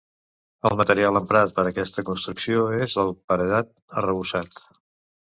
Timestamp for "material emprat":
0.77-1.51